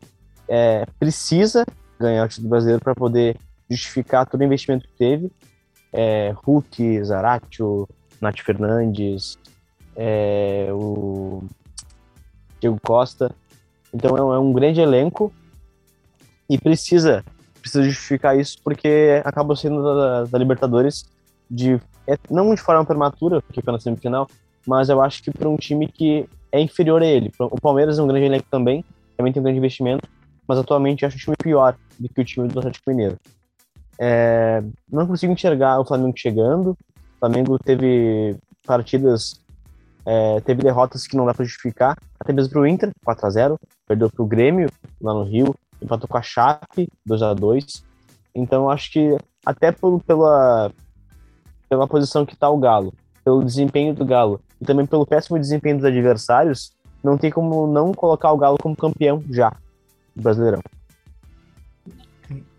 [0.48, 1.64] é, precisa
[2.00, 3.36] ganhar o título brasileiro para poder
[3.70, 5.30] justificar todo o investimento que teve.
[5.92, 7.88] É, Hulk, Zaratio,
[8.20, 9.38] Nath Fernandes,
[9.94, 11.44] é, o
[12.60, 13.30] Diego Costa.
[13.92, 15.32] Então é um, é grande elenco
[16.50, 17.24] e precisa
[17.60, 21.08] precisa justificar isso porque acaba sendo da, da Libertadores
[21.48, 24.28] de é, não de forma prematura, porque foi na semifinal,
[24.66, 27.32] mas eu acho que para um time que é inferior a ele.
[27.38, 28.84] O Palmeiras é um grande elenco também,
[29.16, 30.08] também tem um grande investimento,
[30.46, 33.18] mas atualmente eu acho o time pior do que o time do Atlético Mineiro.
[33.98, 36.70] É, não consigo enxergar o Flamengo chegando.
[36.70, 38.36] O Flamengo teve
[38.66, 39.40] partidas,
[40.04, 43.30] é, teve derrotas que não dá para justificar, até mesmo para o Inter, 4 a
[43.30, 47.84] 0 perdeu para o Grêmio lá no Rio, empatou com a Chape, 2 a 2
[48.34, 50.72] Então acho que até pelo, pela,
[51.74, 55.76] pela posição que está o Galo, pelo desempenho do Galo e também pelo péssimo desempenho
[55.76, 59.50] dos adversários, não tem como não colocar o Galo como campeão já
[60.14, 60.60] do Brasileirão.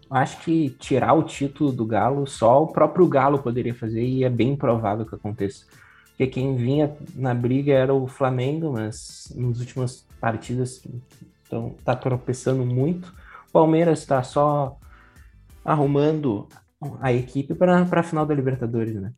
[0.09, 4.29] Acho que tirar o título do Galo só o próprio Galo poderia fazer e é
[4.29, 5.65] bem provável que aconteça.
[6.09, 10.85] Porque quem vinha na briga era o Flamengo, mas nas últimas partidas
[11.45, 13.13] então tá tropeçando muito.
[13.47, 14.77] O Palmeiras está só
[15.63, 16.47] arrumando
[16.99, 19.13] a equipe para a final da Libertadores, né?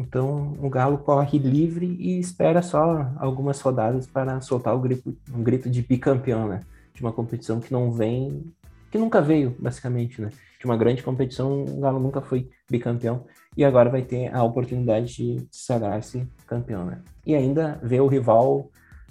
[0.00, 5.42] Então o Galo corre livre e espera só algumas rodadas para soltar o grito, um
[5.42, 6.60] grito de bicampeão, né?
[6.94, 8.52] De uma competição que não vem,
[8.90, 10.30] que nunca veio, basicamente, né?
[10.58, 13.24] De uma grande competição, o Galo nunca foi bicampeão
[13.56, 17.00] e agora vai ter a oportunidade de sagrar-se campeão, né?
[17.24, 18.70] E ainda ver o rival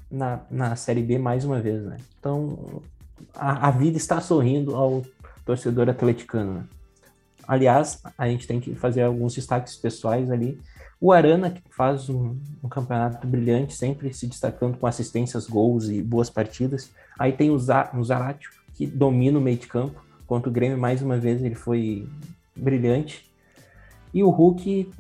[0.10, 1.98] na, na Série B mais uma vez, né?
[2.20, 2.82] Então,
[3.34, 5.04] a, a vida está sorrindo ao
[5.44, 6.64] torcedor atleticano, né?
[7.48, 10.60] Aliás, a gente tem que fazer alguns destaques pessoais ali.
[11.00, 16.02] O Arana, que faz um, um, campeonato brilhante, sempre se destacando com assistências, gols e
[16.02, 16.92] boas partidas.
[17.18, 20.04] Aí tem o, Zá, o Zaratio, que domina o meio de campo.
[20.26, 22.08] Contra o Grêmio, mais uma vez, ele foi
[22.56, 23.32] brilhante.
[24.14, 24.92] E o Hulk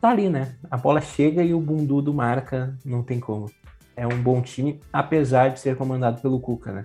[0.00, 0.56] tá ali, né?
[0.70, 3.48] A bola chega e o Bundudo marca, não tem como
[3.96, 6.84] é um bom time, apesar de ser comandado pelo Cuca, né?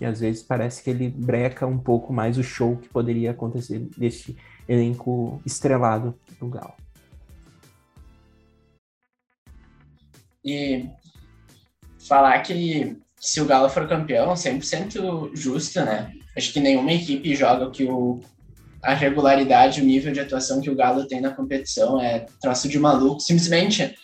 [0.00, 3.78] Que às vezes parece que ele breca um pouco mais o show que poderia acontecer
[3.98, 4.34] deste
[4.66, 6.72] elenco estrelado do Galo.
[10.42, 10.86] E
[12.08, 16.10] falar que se o Galo for campeão, 100% justo, né?
[16.34, 18.20] Acho que nenhuma equipe joga que o,
[18.82, 22.78] a regularidade, o nível de atuação que o Galo tem na competição é troço de
[22.78, 23.20] maluco.
[23.20, 23.94] Simplesmente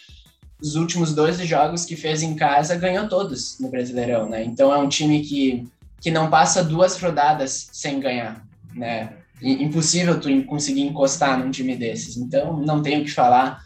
[0.60, 4.44] os últimos 12 jogos que fez em casa, ganhou todos no Brasileirão, né?
[4.44, 5.66] Então é um time que,
[6.00, 9.12] que não passa duas rodadas sem ganhar, né?
[9.42, 12.16] Impossível tu conseguir encostar num time desses.
[12.16, 13.62] Então não tenho o que falar.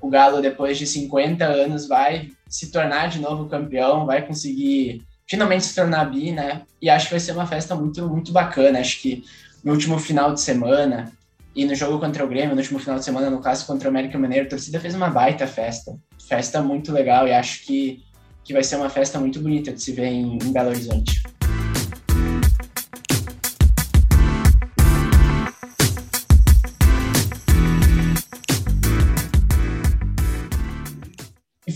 [0.00, 5.64] O Galo, depois de 50 anos, vai se tornar de novo campeão, vai conseguir finalmente
[5.64, 6.62] se tornar bi, né?
[6.80, 8.80] E acho que vai ser uma festa muito, muito bacana.
[8.80, 9.24] Acho que
[9.62, 11.12] no último final de semana
[11.54, 13.90] e no jogo contra o Grêmio, no último final de semana, no caso contra o
[13.90, 15.96] América Mineiro, a torcida fez uma baita festa
[16.32, 18.02] festa muito legal e acho que,
[18.42, 21.22] que vai ser uma festa muito bonita de se ver em, em Belo Horizonte.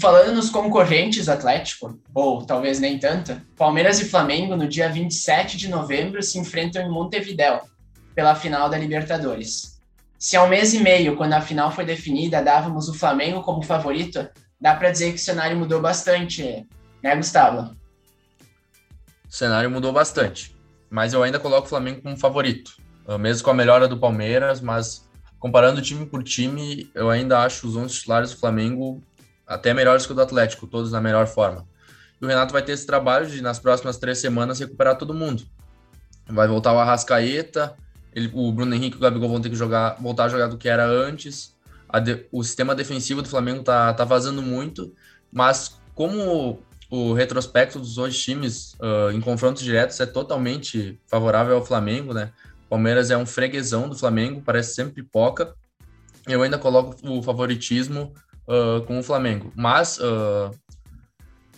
[0.07, 5.69] Falando nos concorrentes Atlético, ou talvez nem tanto, Palmeiras e Flamengo no dia 27 de
[5.69, 7.63] novembro se enfrentam em Montevidéu
[8.15, 9.81] pela final da Libertadores.
[10.17, 13.65] Se há um mês e meio, quando a final foi definida, dávamos o Flamengo como
[13.65, 14.29] favorito,
[14.61, 16.65] dá para dizer que o cenário mudou bastante,
[17.03, 17.75] né, Gustavo?
[19.29, 20.55] O cenário mudou bastante,
[20.89, 22.77] mas eu ainda coloco o Flamengo como favorito,
[23.19, 25.05] mesmo com a melhora do Palmeiras, mas
[25.41, 29.03] comparando time por time, eu ainda acho os 11 titulares do Flamengo
[29.47, 31.67] até melhores que o do Atlético, todos na melhor forma.
[32.21, 35.45] E o Renato vai ter esse trabalho de, nas próximas três semanas, recuperar todo mundo.
[36.29, 37.77] Vai voltar o Arrascaeta,
[38.13, 40.57] ele, o Bruno Henrique e o Gabigol vão ter que jogar, voltar a jogar do
[40.57, 41.55] que era antes.
[42.03, 44.93] De, o sistema defensivo do Flamengo tá, tá vazando muito,
[45.31, 46.59] mas como
[46.91, 52.33] o retrospecto dos dois times uh, em confrontos diretos é totalmente favorável ao Flamengo, né?
[52.69, 55.55] Palmeiras é um freguesão do Flamengo, parece sempre pipoca.
[56.27, 58.13] Eu ainda coloco o favoritismo
[58.49, 59.53] uh, com o Flamengo.
[59.55, 60.51] Mas, uh,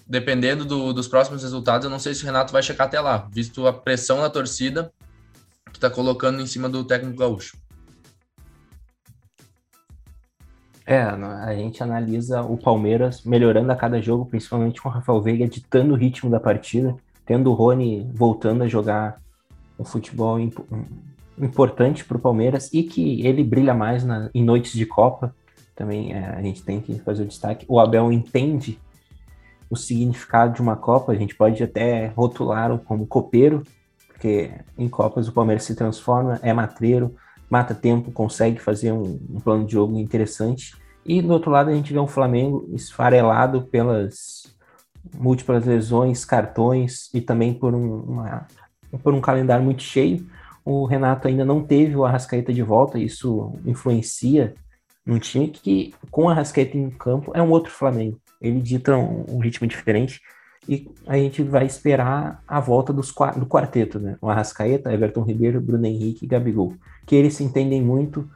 [0.06, 3.28] dependendo do, dos próximos resultados, eu não sei se o Renato vai chegar até lá,
[3.30, 4.92] visto a pressão da torcida
[5.70, 7.56] que está colocando em cima do técnico gaúcho.
[10.90, 15.46] É, a gente analisa o Palmeiras melhorando a cada jogo, principalmente com o Rafael Veiga
[15.46, 16.96] ditando o ritmo da partida,
[17.26, 19.20] tendo o Rony voltando a jogar
[19.78, 20.58] um futebol imp
[21.38, 25.34] importante para o Palmeiras e que ele brilha mais na, em noites de Copa.
[25.78, 27.64] Também é, a gente tem que fazer o destaque.
[27.68, 28.80] O Abel entende
[29.70, 33.62] o significado de uma Copa, a gente pode até rotular como copeiro,
[34.08, 37.14] porque em Copas o Palmeiras se transforma, é matreiro,
[37.48, 40.76] mata tempo, consegue fazer um, um, plano de jogo interessante.
[41.06, 44.52] E do outro lado a gente vê um Flamengo esfarelado pelas
[45.14, 48.48] múltiplas lesões, cartões e também por um, uma,
[49.00, 50.26] por um calendário muito cheio.
[50.64, 54.54] O Renato ainda não teve o Arrascaeta de volta, isso influencia
[55.08, 58.20] num time que, com o Arrascaeta em campo, é um outro Flamengo.
[58.38, 60.20] Ele dita um, um ritmo diferente
[60.68, 64.18] e a gente vai esperar a volta dos, do quarteto, né?
[64.20, 66.74] O Arrascaeta, Everton Ribeiro, Bruno Henrique e Gabigol,
[67.06, 68.28] que eles se entendem muito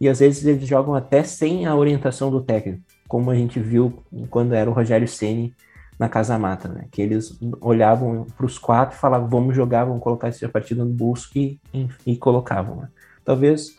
[0.00, 4.00] e às vezes eles jogam até sem a orientação do técnico, como a gente viu
[4.30, 5.52] quando era o Rogério Ceni
[5.98, 6.86] na Casa Mata, né?
[6.92, 11.30] Que eles olhavam para os quatro falavam, vamos jogar, vamos colocar essa partida no bolso
[11.34, 12.76] e, e, e colocavam.
[12.76, 12.88] Né?
[13.24, 13.76] Talvez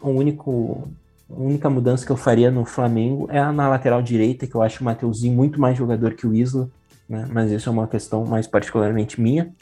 [0.00, 0.90] o único
[1.30, 4.80] a única mudança que eu faria no Flamengo é na lateral direita, que eu acho
[4.80, 6.68] o Mateuzinho muito mais jogador que o Isla
[7.10, 7.26] né?
[7.28, 9.52] Mas isso é uma questão mais particularmente minha.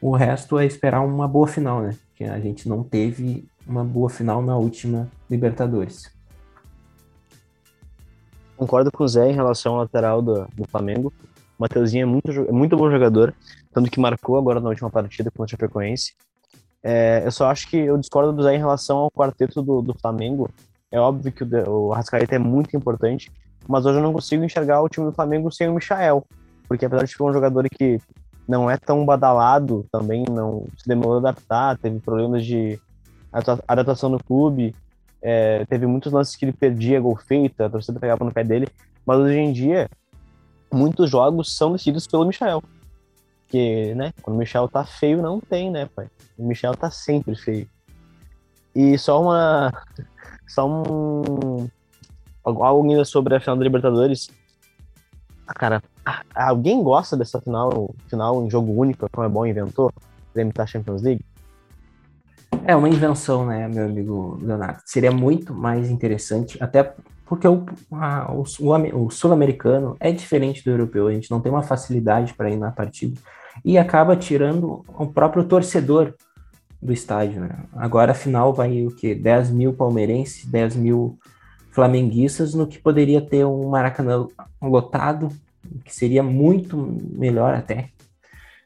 [0.00, 1.94] O resto é esperar uma boa final, né?
[2.16, 6.10] Que a gente não teve uma boa final na última Libertadores.
[8.56, 11.12] Concordo com o Zé em relação ao lateral do, do Flamengo.
[11.58, 13.34] O Mateuzinho é muito, é muito bom jogador,
[13.72, 16.14] tanto que marcou agora na última partida contra o Chapecoense.
[16.82, 19.94] É, eu só acho que eu discordo do Zé em relação ao quarteto do, do
[19.94, 20.50] Flamengo.
[20.92, 21.94] É óbvio que o, o
[22.30, 23.32] é muito importante,
[23.66, 26.24] mas hoje eu não consigo enxergar o time do Flamengo sem o Michael
[26.72, 28.00] porque apesar de ser um jogador que
[28.48, 32.80] não é tão badalado, também não se demorou a adaptar, teve problemas de
[33.68, 34.74] adaptação no clube,
[35.20, 38.66] é, teve muitos lances que ele perdia gol feito, a torcida pegava no pé dele,
[39.04, 39.86] mas hoje em dia
[40.72, 42.62] muitos jogos são decididos pelo Michel.
[43.48, 46.08] Que, né, quando o Michel tá feio, não tem, né, pai?
[46.38, 47.68] O Michel tá sempre feio.
[48.74, 49.70] E só uma.
[50.52, 51.66] Só um.
[52.44, 54.28] Algo ainda sobre a final da Libertadores.
[55.46, 55.82] Ah, cara,
[56.34, 59.90] alguém gosta dessa final, final em jogo único, como é bom inventou,
[60.36, 61.24] limitar Champions League?
[62.66, 64.82] É uma invenção, né, meu amigo Leonardo?
[64.84, 71.08] Seria muito mais interessante, até porque o, o, o, o sul-americano é diferente do europeu,
[71.08, 73.18] a gente não tem uma facilidade para ir na partida
[73.64, 76.14] e acaba tirando o próprio torcedor
[76.82, 77.40] do estádio.
[77.40, 77.50] Né?
[77.74, 79.14] Agora a final vai o quê?
[79.14, 81.18] 10 mil palmeirenses, 10 mil
[81.70, 84.26] flamenguistas, no que poderia ter um Maracanã
[84.60, 85.30] lotado
[85.84, 86.76] que seria muito
[87.16, 87.88] melhor até.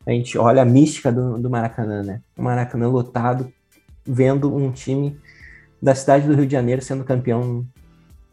[0.07, 2.21] A gente olha a mística do, do Maracanã, né?
[2.37, 3.53] O Maracanã lotado,
[4.05, 5.19] vendo um time
[5.83, 7.67] da cidade do Rio de Janeiro sendo campeão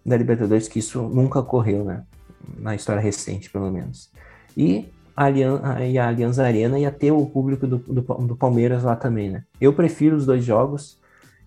[0.05, 2.03] da Libertadores, que isso nunca ocorreu, né?
[2.57, 4.11] Na história recente, pelo menos.
[4.55, 9.29] E a, a Alianza Arena ia ter o público do, do, do, Palmeiras lá também,
[9.29, 9.43] né?
[9.59, 10.99] Eu prefiro os dois jogos,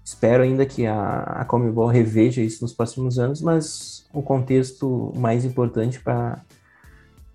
[0.04, 5.44] espero ainda que a, a Comebol reveja isso nos próximos anos, mas o contexto mais
[5.44, 6.40] importante para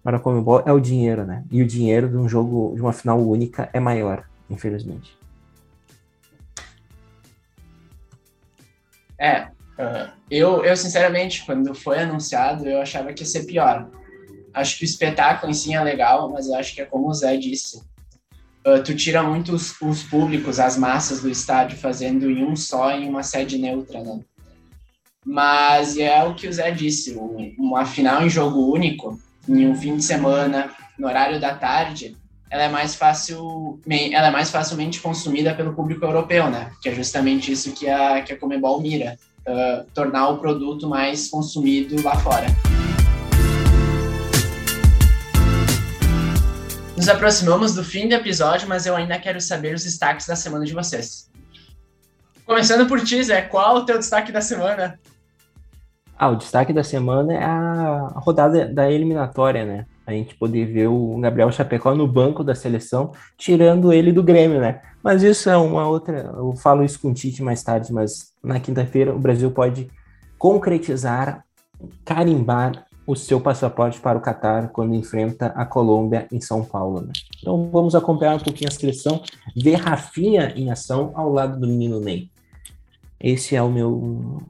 [0.03, 1.43] para a Comebol é o dinheiro, né?
[1.51, 5.15] E o dinheiro de um jogo, de uma final única é maior, infelizmente.
[9.19, 9.43] É,
[9.77, 13.87] uh, eu, eu sinceramente, quando foi anunciado, eu achava que ia ser pior.
[14.53, 17.13] Acho que o espetáculo em si é legal, mas eu acho que é como o
[17.13, 17.81] Zé disse.
[18.65, 22.91] Uh, tu tira muito os, os públicos, as massas do estádio fazendo em um só,
[22.91, 24.19] em uma sede neutra, né?
[25.25, 27.17] Mas é o que o Zé disse,
[27.57, 32.17] uma final em jogo único, em um fim de semana, no horário da tarde,
[32.49, 36.71] ela é mais fácil, ela é mais facilmente consumida pelo público europeu, né?
[36.81, 41.29] Que é justamente isso que a que a Comebol mira, uh, tornar o produto mais
[41.29, 42.47] consumido lá fora.
[47.01, 50.65] Nos aproximamos do fim do episódio, mas eu ainda quero saber os destaques da semana
[50.65, 51.31] de vocês.
[52.45, 54.99] Começando por ti, Zé, qual o teu destaque da semana?
[56.15, 59.87] Ah, o destaque da semana é a rodada da eliminatória, né?
[60.05, 64.61] A gente poder ver o Gabriel Chapecó no banco da seleção, tirando ele do Grêmio,
[64.61, 64.79] né?
[65.01, 66.31] Mas isso é uma outra.
[66.37, 69.89] Eu falo isso com o Tite mais tarde, mas na quinta-feira o Brasil pode
[70.37, 71.43] concretizar,
[72.05, 77.01] carimbar o seu passaporte para o Catar quando enfrenta a Colômbia em São Paulo.
[77.01, 77.13] Né?
[77.39, 79.21] Então vamos acompanhar um pouquinho a seleção,
[79.55, 82.29] ver Rafinha em ação ao lado do menino Ney.
[83.19, 84.41] Esse é o meu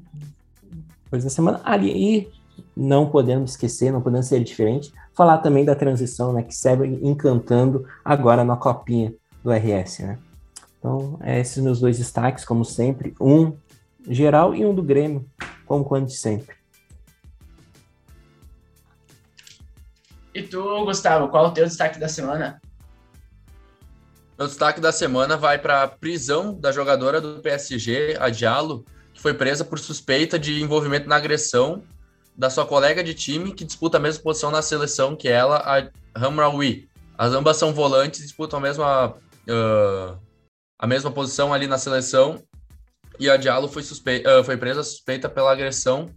[1.09, 1.59] coisa da semana.
[1.63, 2.29] Ali, e
[2.75, 7.85] não podemos esquecer, não podemos ser diferente, falar também da transição, né, que segue encantando
[8.03, 10.17] agora na copinha do RS, né?
[10.79, 13.53] Então, é esses meus dois destaques, como sempre, um
[14.07, 15.25] geral e um do Grêmio,
[15.67, 16.55] como quando sempre.
[20.33, 22.61] E tu, Gustavo, qual o teu destaque da semana?
[24.37, 29.21] Meu destaque da semana vai para a prisão da jogadora do PSG, a Diallo, que
[29.21, 31.83] foi presa por suspeita de envolvimento na agressão
[32.35, 35.89] da sua colega de time que disputa a mesma posição na seleção que ela, a
[36.15, 36.89] Hamraoui.
[37.17, 40.17] As ambas são volantes, disputam a mesma, uh,
[40.79, 42.41] a mesma posição ali na seleção
[43.19, 46.09] e a Diallo foi, uh, foi presa suspeita pela agressão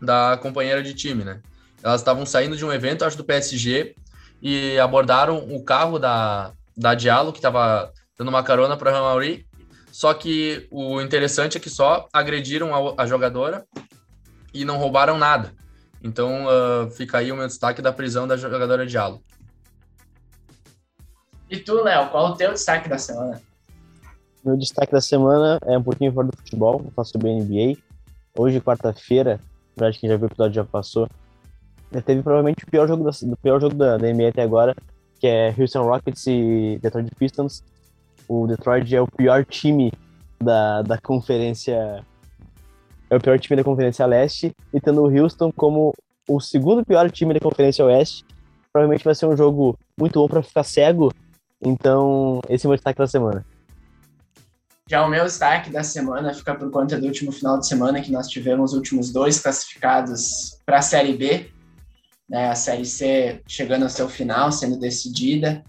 [0.00, 1.40] da companheira de time, né?
[1.82, 3.94] Elas estavam saindo de um evento, acho, do PSG,
[4.40, 9.46] e abordaram o carro da, da Diallo, que estava dando uma carona para a Mauri.
[9.90, 13.64] Só que o interessante é que só agrediram a, a jogadora
[14.54, 15.52] e não roubaram nada.
[16.02, 19.22] Então uh, fica aí o meu destaque da prisão da jogadora Diallo.
[21.50, 23.40] E tu, Léo, qual o teu destaque da semana?
[24.44, 27.78] Meu destaque da semana é um pouquinho fora do futebol, eu faço sobre NBA.
[28.36, 29.38] Hoje, quarta-feira,
[29.78, 31.06] acho que quem já viu o episódio já passou,
[32.00, 34.74] teve provavelmente o pior jogo, da, do pior jogo da, da NBA até agora,
[35.20, 37.62] que é Houston Rockets e Detroit Pistons.
[38.28, 39.92] O Detroit é o pior time
[40.40, 42.04] da, da conferência.
[43.10, 45.92] É o pior time da Conferência Leste, e tendo o Houston como
[46.26, 48.24] o segundo pior time da Conferência Oeste.
[48.72, 51.12] Provavelmente vai ser um jogo muito bom para ficar cego.
[51.60, 53.44] Então, esse é o meu destaque da semana.
[54.88, 58.10] Já o meu destaque da semana fica por conta do último final de semana que
[58.10, 61.50] nós tivemos os últimos dois classificados para a Série B
[62.32, 65.62] né, a Série C chegando ao seu final, sendo decidida.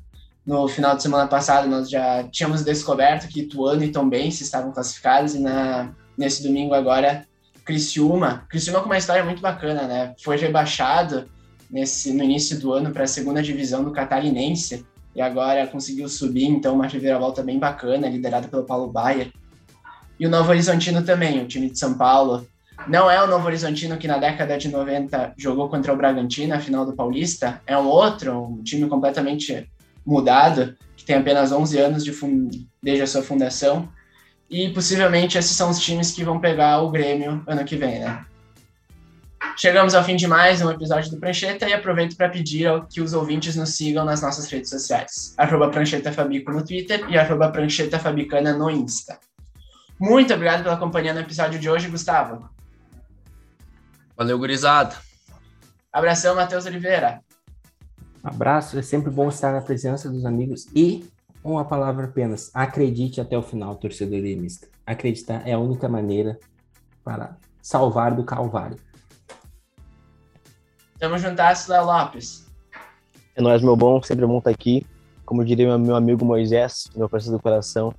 [0.45, 5.35] No final de semana passado, nós já tínhamos descoberto que Ituano e Tombense estavam classificados,
[5.35, 7.27] e na, nesse domingo agora,
[7.65, 8.45] Criciúma.
[8.49, 10.15] Criciúma com uma história muito bacana, né?
[10.23, 11.29] Foi rebaixado
[11.69, 16.45] nesse, no início do ano para a segunda divisão do Catarinense, e agora conseguiu subir,
[16.45, 19.33] então uma reviravolta bem bacana, liderada pelo Paulo Baier.
[20.17, 22.47] E o Novo Horizontino também, o time de São Paulo,
[22.87, 26.59] não é o Novo Horizontino que na década de 90 jogou contra o Bragantino na
[26.59, 29.69] final do Paulista, é um outro, um time completamente
[30.05, 32.13] mudado, que tem apenas 11 anos de
[32.81, 33.89] desde a sua fundação,
[34.49, 38.25] e possivelmente esses são os times que vão pegar o Grêmio ano que vem, né?
[39.57, 43.13] Chegamos ao fim de mais um episódio do Prancheta e aproveito para pedir que os
[43.13, 45.33] ouvintes nos sigam nas nossas redes sociais.
[45.37, 49.19] Arroba Prancheta Fabico no Twitter e arroba Prancheta Fabicana no Insta.
[49.99, 52.49] Muito obrigado pela companhia no episódio de hoje, Gustavo.
[54.15, 54.95] Valeu, gurizada.
[55.91, 57.21] Abração, Matheus Oliveira.
[58.23, 61.05] Abraço, é sempre bom estar na presença dos amigos e
[61.43, 64.67] uma palavra apenas: acredite até o final, torcedor gremista.
[64.85, 66.39] Acreditar é a única maneira
[67.03, 68.77] para salvar do calvário.
[70.99, 72.47] Tamo juntas, Léo Lopes.
[73.35, 74.85] É nóis, meu bom, sempre bom estar aqui.
[75.25, 77.93] Como diria meu, meu amigo Moisés, meu parceiro do coração,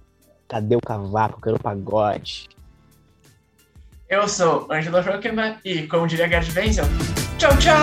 [0.48, 1.40] cadê o cavaco?
[1.40, 2.48] Quero o pagode.
[4.08, 6.84] Eu sou Angela Rockman e, como diria Gerd Wenzel,
[7.38, 7.74] tchau, tchau!